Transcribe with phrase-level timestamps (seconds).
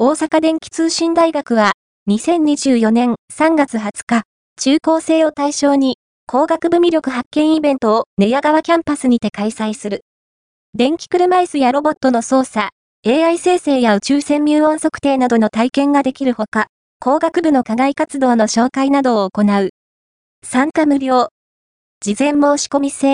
[0.00, 1.72] 大阪電気通信大学は、
[2.08, 4.22] 2024年3月20日、
[4.56, 5.96] 中高生を対象に、
[6.28, 10.02] 工学部魅力発見イベントを寝屋川キャンパスにて開催する。
[10.72, 12.68] 電気車椅子やロボットの操作、
[13.04, 16.68] AI 生成や宇宙船入音測定などの体験ができるほか、
[17.00, 19.70] 工学部の課外活動の紹介などを行う。
[20.44, 21.30] 参加無料。
[22.00, 23.08] 事前申し込み制。